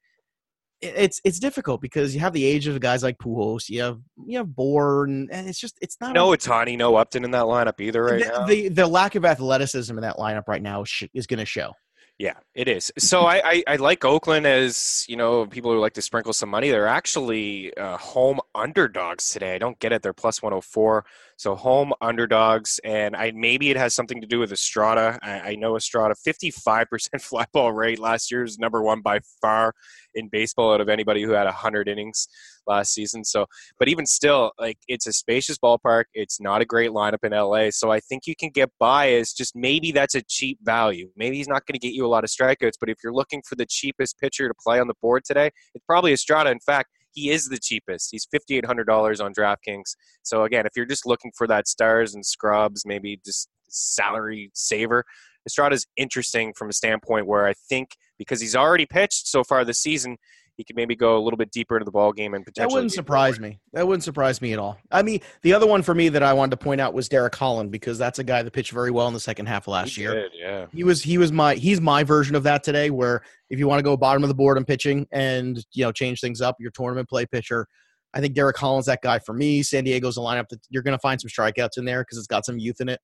[0.80, 4.38] it's it's difficult because you have the age of guys like Pujols, you have you
[4.38, 8.04] have Bour, and it's just it's not no Ohtani, no Upton in that lineup either
[8.04, 8.46] right the, now.
[8.46, 11.72] the the lack of athleticism in that lineup right now sh- is going to show.
[12.18, 12.92] Yeah, it is.
[12.98, 16.48] So I, I, I like Oakland as you know people who like to sprinkle some
[16.48, 16.68] money.
[16.68, 19.54] They're actually uh, home underdogs today.
[19.54, 20.02] I don't get it.
[20.02, 21.04] They're plus one hundred four.
[21.38, 25.20] So home underdogs, and I maybe it has something to do with Estrada.
[25.22, 29.03] I, I know Estrada fifty five percent fly ball rate last year is number one
[29.03, 29.72] by far
[30.16, 32.27] in baseball out of anybody who had hundred innings
[32.66, 33.24] last season.
[33.24, 33.46] So,
[33.79, 36.07] but even still, like it's a spacious ballpark.
[36.12, 37.70] It's not a great lineup in LA.
[37.70, 41.09] So I think you can get by as just maybe that's a cheap value.
[41.16, 43.42] Maybe he's not going to get you a lot of strikeouts, but if you're looking
[43.48, 46.51] for the cheapest pitcher to play on the board today, it's probably Estrada.
[46.51, 48.08] In fact, he is the cheapest.
[48.10, 49.94] He's fifty eight hundred dollars on DraftKings.
[50.22, 55.04] So again, if you're just looking for that stars and scrubs, maybe just salary saver,
[55.46, 59.78] Estrada's interesting from a standpoint where I think because he's already pitched so far this
[59.78, 60.16] season,
[60.58, 62.68] he could maybe go a little bit deeper into the ball game and potentially.
[62.68, 63.60] That wouldn't surprise me.
[63.72, 64.76] That wouldn't surprise me at all.
[64.90, 67.36] I mean, the other one for me that I wanted to point out was Derek
[67.36, 69.94] Holland because that's a guy that pitched very well in the second half of last
[69.94, 70.14] He year.
[70.14, 70.66] did, yeah.
[70.74, 72.90] He was he was my he's my version of that today.
[72.90, 75.92] Where if you want to go bottom of the board and pitching and you know
[75.92, 77.68] change things up, your tournament play pitcher.
[78.14, 79.62] I think Derek Holland's that guy for me.
[79.62, 82.26] San Diego's a lineup that you're going to find some strikeouts in there because it's
[82.26, 83.00] got some youth in it,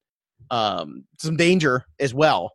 [0.51, 2.51] um, some danger as well.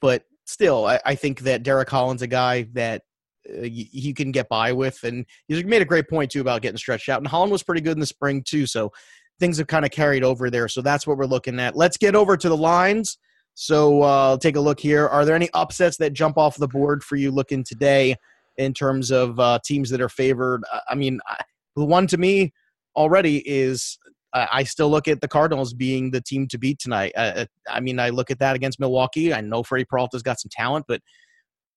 [0.00, 3.02] But still, I, I think that Derek Holland's a guy that
[3.48, 6.78] uh, you, can get by with, and you made a great point too about getting
[6.78, 7.18] stretched out.
[7.18, 8.92] And Holland was pretty good in the spring too, so
[9.40, 10.68] things have kind of carried over there.
[10.68, 11.76] So that's what we're looking at.
[11.76, 13.18] Let's get over to the lines.
[13.54, 15.06] So uh, take a look here.
[15.08, 18.16] Are there any upsets that jump off the board for you looking today
[18.56, 20.62] in terms of uh, teams that are favored?
[20.88, 21.42] I- mean, I-
[21.76, 22.52] the one to me
[22.96, 23.98] already is
[24.34, 27.12] I still look at the Cardinals being the team to beat tonight.
[27.16, 29.32] Uh, I mean, I look at that against Milwaukee.
[29.32, 31.00] I know Freddie Peralta's got some talent, but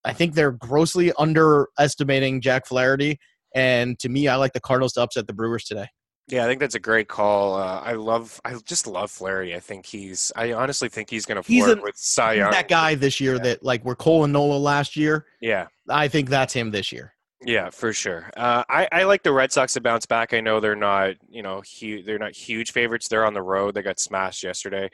[0.04, 3.20] I think they're grossly underestimating Jack Flaherty.
[3.54, 5.88] And to me, I like the Cardinals to upset the Brewers today.
[6.28, 7.56] Yeah, I think that's a great call.
[7.56, 9.54] Uh, I love, I just love Flaherty.
[9.54, 12.52] I think he's, I honestly think he's going to flirt a- with Cy Young.
[12.52, 13.42] that guy this year Yeah.
[13.44, 15.26] that like were Cole and Nola last year.
[15.42, 17.14] Yeah, I think that's him this year.
[17.44, 18.30] Yeah, for sure.
[18.38, 20.34] Uh, I, I like the Red Sox to bounce back.
[20.34, 23.08] I know they're not, you know, huge, they're not huge favorites.
[23.08, 23.74] They're on the road.
[23.74, 24.90] They got smashed yesterday.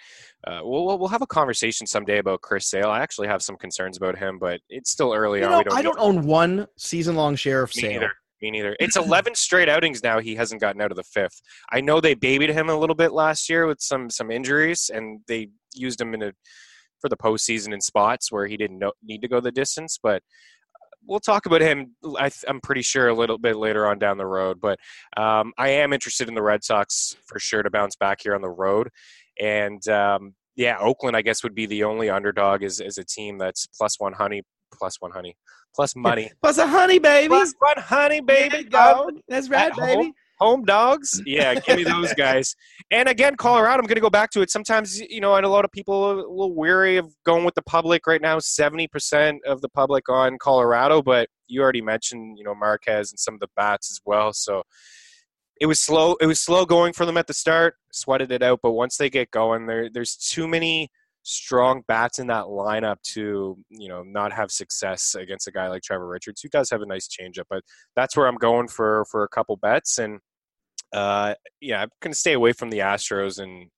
[0.46, 2.90] Uh, we'll, we'll have a conversation someday about Chris Sale.
[2.90, 5.52] I actually have some concerns about him, but it's still early You on.
[5.52, 7.92] know, don't I don't own one season long share of Me sale.
[7.92, 8.12] neither.
[8.42, 8.76] Me neither.
[8.80, 10.20] It's 11 straight outings now.
[10.20, 11.42] He hasn't gotten out of the fifth.
[11.72, 15.20] I know they babied him a little bit last year with some some injuries, and
[15.28, 16.32] they used him in a
[17.02, 20.00] for the postseason in spots where he didn't know, need to go the distance.
[20.02, 20.22] But
[21.06, 21.96] we'll talk about him.
[22.18, 24.60] I, th- I'm pretty sure a little bit later on down the road.
[24.62, 24.80] But
[25.16, 28.42] um, I am interested in the Red Sox for sure to bounce back here on
[28.42, 28.90] the road,
[29.40, 33.38] and um, yeah, Oakland I guess would be the only underdog as as a team
[33.38, 34.42] that's plus one honey,
[34.74, 35.36] plus one honey,
[35.76, 36.32] plus money.
[36.42, 37.30] Plus a honey, baby.
[37.30, 38.64] Plus one honey, baby.
[38.64, 39.10] Go.
[39.28, 39.94] That's right, At baby.
[40.04, 40.14] home.
[40.39, 42.56] Home dogs, yeah, give me those guys.
[42.91, 43.80] And again, Colorado.
[43.80, 44.52] I'm going to go back to it.
[44.52, 47.56] Sometimes, you know, and a lot of people are a little weary of going with
[47.56, 48.38] the public right now.
[48.39, 53.19] Seventy percent of the public on Colorado, but you already mentioned, you know, Marquez and
[53.19, 54.34] some of the bats as well.
[54.34, 54.63] So
[55.60, 56.15] it was slow.
[56.21, 57.76] It was slow going for them at the start.
[57.91, 60.89] Sweated it out, but once they get going, there there's too many
[61.30, 65.82] strong bats in that lineup to you know not have success against a guy like
[65.84, 67.44] Trevor Richards, who does have a nice changeup.
[67.50, 67.63] But
[67.96, 70.20] that's where I'm going for for a couple bets, and
[70.94, 73.70] uh, yeah, I'm gonna stay away from the Astros and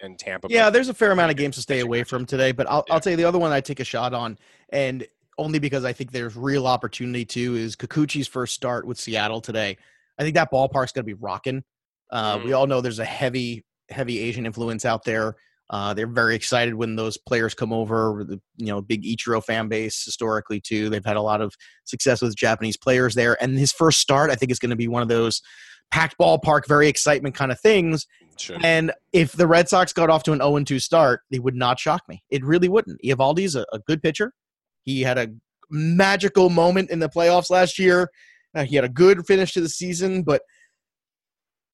[0.00, 0.48] and Tampa.
[0.50, 2.94] Yeah, there's a fair amount of games to stay away from today, but I'll, Yeah.
[2.94, 4.38] I'll tell you the other one I take a shot on,
[4.70, 5.06] and
[5.38, 9.76] only because I think there's real opportunity too is Kikuchi's first start with Seattle today.
[10.18, 11.64] I think that ballpark's going to be rocking.
[12.12, 12.56] Uh, We Mm.
[12.58, 15.34] all know there's a heavy, heavy Asian influence out there.
[15.70, 18.24] Uh, they're very excited when those players come over.
[18.26, 20.90] The you know big Ichiro fan base historically too.
[20.90, 24.34] They've had a lot of success with Japanese players there, and his first start I
[24.34, 25.40] think is going to be one of those
[25.90, 28.06] packed ballpark, very excitement kind of things.
[28.36, 28.58] Sure.
[28.62, 31.78] And if the Red Sox got off to an 0 2 start, it would not
[31.78, 32.22] shock me.
[32.30, 33.00] It really wouldn't.
[33.04, 34.32] Eovaldi's a, a good pitcher.
[34.82, 35.28] He had a
[35.70, 38.10] magical moment in the playoffs last year.
[38.54, 40.42] Uh, he had a good finish to the season, but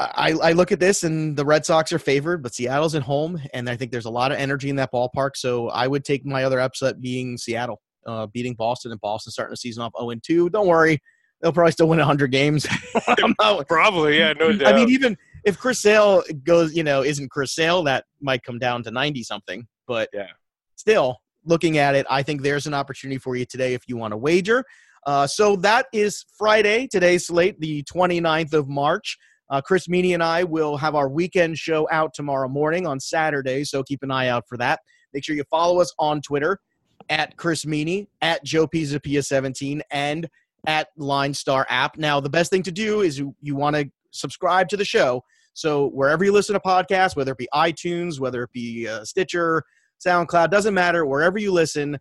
[0.00, 3.40] I, I look at this and the Red Sox are favored, but Seattle's at home,
[3.52, 5.36] and I think there's a lot of energy in that ballpark.
[5.36, 9.52] So I would take my other upset being Seattle, uh, beating Boston, and Boston starting
[9.52, 10.48] the season off 0 2.
[10.48, 10.98] Don't worry,
[11.42, 12.66] they'll probably still win 100 games.
[13.38, 14.72] not, Probably, yeah, no doubt.
[14.72, 18.58] I mean, even if Chris Sale goes, you know, isn't Chris Sale, that might come
[18.58, 19.66] down to 90 something.
[19.86, 20.28] But yeah,
[20.76, 24.12] still, looking at it, I think there's an opportunity for you today if you want
[24.12, 24.64] to wager.
[25.06, 29.18] Uh, so that is Friday, today's slate, the 29th of March.
[29.50, 33.64] Uh, Chris Meaney and I will have our weekend show out tomorrow morning on Saturday,
[33.64, 34.80] so keep an eye out for that.
[35.12, 36.60] Make sure you follow us on Twitter
[37.08, 40.28] at Chris Meaney, at Joe Pisapia17, and
[40.66, 41.96] at Line Star app.
[41.98, 45.24] Now, the best thing to do is you, you want to subscribe to the show.
[45.54, 49.64] So wherever you listen to podcasts, whether it be iTunes, whether it be uh, Stitcher,
[50.04, 51.04] SoundCloud, doesn't matter.
[51.04, 51.98] Wherever you listen,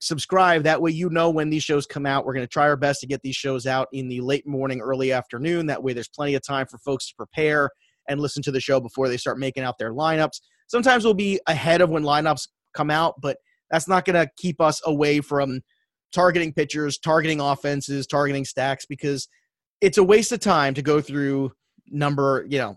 [0.00, 0.64] subscribe.
[0.64, 2.24] That way, you know when these shows come out.
[2.24, 4.80] We're going to try our best to get these shows out in the late morning,
[4.80, 5.66] early afternoon.
[5.66, 7.70] That way, there's plenty of time for folks to prepare
[8.08, 10.40] and listen to the show before they start making out their lineups.
[10.66, 13.36] Sometimes we'll be ahead of when lineups come out, but
[13.70, 15.60] that's not going to keep us away from
[16.12, 19.28] targeting pitchers, targeting offenses, targeting stacks because
[19.80, 21.52] it's a waste of time to go through
[21.88, 22.76] number, you know,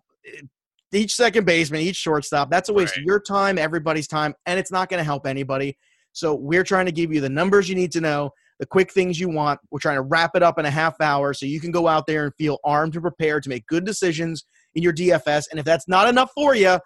[0.92, 2.50] each second baseman, each shortstop.
[2.50, 3.02] That's a waste right.
[3.02, 5.78] of your time, everybody's time, and it's not going to help anybody.
[6.14, 9.20] So we're trying to give you the numbers you need to know, the quick things
[9.20, 9.60] you want.
[9.72, 12.08] We're trying to wrap it up in a half hour so you can go out
[12.08, 14.46] there and feel armed and prepared to make good decisions
[14.76, 15.46] in your DFS.
[15.52, 16.80] And if that's not enough for you,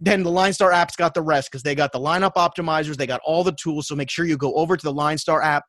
[0.00, 3.20] then the LineStar app's got the rest because they got the lineup optimizers, they got
[3.24, 3.88] all the tools.
[3.88, 5.64] So make sure you go over to the LineStar app,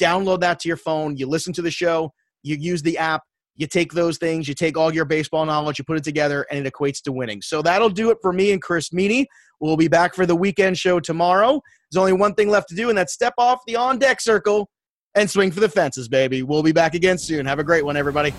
[0.00, 3.22] download that to your phone, you listen to the show, you use the app,
[3.56, 6.66] you take those things, you take all your baseball knowledge, you put it together, and
[6.66, 7.42] it equates to winning.
[7.42, 9.26] So that'll do it for me and Chris Meaney.
[9.60, 11.60] We'll be back for the weekend show tomorrow.
[11.90, 14.68] There's only one thing left to do, and that's step off the on deck circle
[15.14, 16.42] and swing for the fences, baby.
[16.42, 17.46] We'll be back again soon.
[17.46, 18.32] Have a great one, everybody.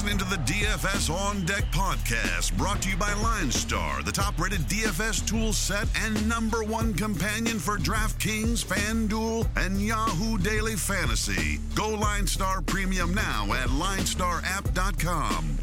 [0.00, 4.60] Listening to the DFS On Deck podcast, brought to you by LineStar, the top rated
[4.60, 11.58] DFS tool set and number one companion for DraftKings, FanDuel, and Yahoo Daily Fantasy.
[11.74, 15.58] Go LineStar Premium now at linestarapp.com.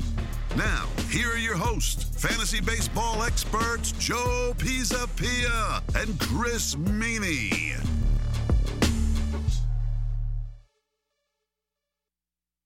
[0.55, 7.75] Now, here are your hosts, fantasy baseball experts Joe Pisapia and Chris Meaney.